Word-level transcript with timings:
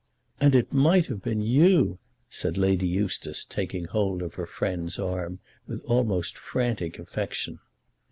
"And 0.39 0.55
it 0.55 0.73
might 0.73 1.05
have 1.05 1.21
been 1.21 1.43
you!" 1.43 1.99
said 2.27 2.57
Lady 2.57 2.87
Eustace, 2.87 3.45
taking 3.45 3.85
hold 3.85 4.23
of 4.23 4.33
her 4.33 4.47
friend's 4.47 4.97
arm 4.97 5.37
with 5.67 5.83
almost 5.85 6.39
frantic 6.39 6.97
affection. 6.97 7.59